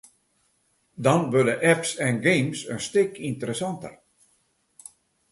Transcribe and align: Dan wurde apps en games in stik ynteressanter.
Dan 1.05 1.21
wurde 1.31 1.55
apps 1.71 1.91
en 2.07 2.15
games 2.27 2.59
in 2.73 2.79
stik 2.87 3.13
ynteressanter. 3.27 3.95